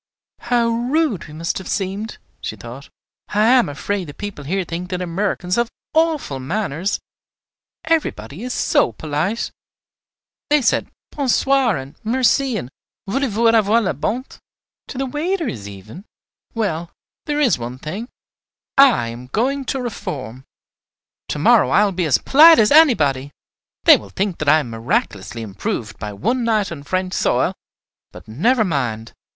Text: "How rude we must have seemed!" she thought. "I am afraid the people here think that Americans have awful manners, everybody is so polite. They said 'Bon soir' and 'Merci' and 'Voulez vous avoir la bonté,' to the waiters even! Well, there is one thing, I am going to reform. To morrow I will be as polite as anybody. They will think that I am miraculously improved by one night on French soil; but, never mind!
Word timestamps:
"How 0.39 0.67
rude 0.67 1.27
we 1.27 1.33
must 1.35 1.59
have 1.59 1.67
seemed!" 1.67 2.17
she 2.41 2.55
thought. 2.55 2.89
"I 3.29 3.43
am 3.49 3.69
afraid 3.69 4.05
the 4.05 4.15
people 4.15 4.45
here 4.45 4.63
think 4.65 4.89
that 4.89 4.99
Americans 4.99 5.57
have 5.57 5.69
awful 5.93 6.39
manners, 6.39 6.99
everybody 7.83 8.41
is 8.41 8.51
so 8.51 8.93
polite. 8.93 9.51
They 10.49 10.63
said 10.63 10.89
'Bon 11.11 11.29
soir' 11.29 11.77
and 11.77 11.95
'Merci' 12.03 12.57
and 12.57 12.71
'Voulez 13.05 13.27
vous 13.31 13.47
avoir 13.53 13.79
la 13.79 13.93
bonté,' 13.93 14.39
to 14.87 14.97
the 14.97 15.05
waiters 15.05 15.69
even! 15.69 16.05
Well, 16.55 16.89
there 17.27 17.39
is 17.39 17.59
one 17.59 17.77
thing, 17.77 18.09
I 18.79 19.09
am 19.09 19.27
going 19.27 19.65
to 19.65 19.79
reform. 19.83 20.45
To 21.27 21.37
morrow 21.37 21.69
I 21.69 21.85
will 21.85 21.91
be 21.91 22.05
as 22.05 22.17
polite 22.17 22.57
as 22.57 22.71
anybody. 22.71 23.29
They 23.83 23.97
will 23.97 24.09
think 24.09 24.39
that 24.39 24.49
I 24.49 24.61
am 24.61 24.71
miraculously 24.71 25.43
improved 25.43 25.99
by 25.99 26.11
one 26.11 26.43
night 26.43 26.71
on 26.71 26.81
French 26.81 27.13
soil; 27.13 27.53
but, 28.11 28.27
never 28.27 28.63
mind! 28.63 29.13